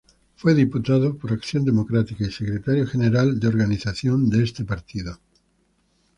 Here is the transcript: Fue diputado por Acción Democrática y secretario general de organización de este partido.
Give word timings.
Fue 0.35 0.55
diputado 0.55 1.15
por 1.15 1.31
Acción 1.31 1.63
Democrática 1.63 2.25
y 2.25 2.31
secretario 2.31 2.87
general 2.87 3.39
de 3.39 3.47
organización 3.47 4.31
de 4.31 4.43
este 4.43 4.63
partido. 4.65 5.19